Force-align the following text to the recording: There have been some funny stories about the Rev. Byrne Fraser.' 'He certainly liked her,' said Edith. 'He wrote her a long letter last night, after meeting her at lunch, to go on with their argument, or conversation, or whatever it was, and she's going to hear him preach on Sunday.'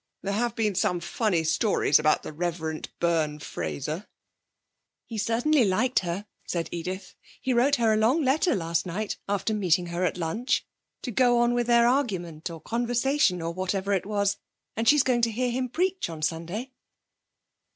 There 0.23 0.33
have 0.33 0.55
been 0.55 0.73
some 0.73 0.99
funny 0.99 1.43
stories 1.43 1.99
about 1.99 2.23
the 2.23 2.33
Rev. 2.33 2.85
Byrne 2.99 3.37
Fraser.' 3.37 4.07
'He 5.05 5.19
certainly 5.19 5.63
liked 5.63 5.99
her,' 5.99 6.25
said 6.47 6.69
Edith. 6.71 7.13
'He 7.39 7.53
wrote 7.53 7.75
her 7.75 7.93
a 7.93 7.97
long 7.97 8.23
letter 8.23 8.55
last 8.55 8.87
night, 8.87 9.19
after 9.29 9.53
meeting 9.53 9.85
her 9.93 10.03
at 10.03 10.17
lunch, 10.17 10.65
to 11.03 11.11
go 11.11 11.37
on 11.37 11.53
with 11.53 11.67
their 11.67 11.87
argument, 11.87 12.49
or 12.49 12.59
conversation, 12.59 13.43
or 13.43 13.51
whatever 13.53 13.93
it 13.93 14.07
was, 14.07 14.37
and 14.75 14.89
she's 14.89 15.03
going 15.03 15.21
to 15.21 15.31
hear 15.31 15.51
him 15.51 15.69
preach 15.69 16.09
on 16.09 16.23
Sunday.' 16.23 16.71